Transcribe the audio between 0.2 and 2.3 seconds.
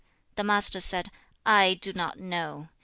The Master said, 'I do not